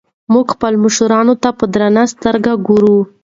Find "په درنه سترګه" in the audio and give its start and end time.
1.59-2.51